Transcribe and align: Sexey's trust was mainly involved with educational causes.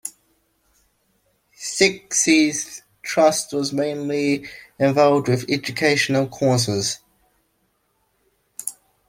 Sexey's 1.53 2.81
trust 3.03 3.53
was 3.53 3.71
mainly 3.71 4.47
involved 4.79 5.27
with 5.29 5.47
educational 5.47 6.25
causes. 6.27 6.97